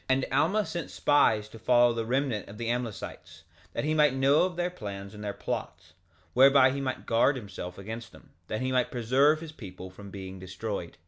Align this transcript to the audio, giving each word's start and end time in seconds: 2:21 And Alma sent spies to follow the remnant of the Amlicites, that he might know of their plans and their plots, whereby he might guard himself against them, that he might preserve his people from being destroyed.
2:21 0.07 0.07
And 0.09 0.25
Alma 0.33 0.65
sent 0.65 0.89
spies 0.89 1.47
to 1.49 1.59
follow 1.59 1.93
the 1.93 2.07
remnant 2.07 2.49
of 2.49 2.57
the 2.57 2.69
Amlicites, 2.69 3.43
that 3.73 3.83
he 3.83 3.93
might 3.93 4.15
know 4.15 4.45
of 4.45 4.55
their 4.55 4.71
plans 4.71 5.13
and 5.13 5.23
their 5.23 5.31
plots, 5.31 5.93
whereby 6.33 6.71
he 6.71 6.81
might 6.81 7.05
guard 7.05 7.35
himself 7.35 7.77
against 7.77 8.11
them, 8.11 8.31
that 8.47 8.61
he 8.61 8.71
might 8.71 8.89
preserve 8.89 9.41
his 9.41 9.51
people 9.51 9.91
from 9.91 10.09
being 10.09 10.39
destroyed. 10.39 10.97